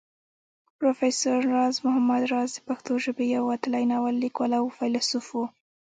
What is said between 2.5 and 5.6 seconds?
د پښتو ژبې يو وتلی ناول ليکوال او فيلسوف وو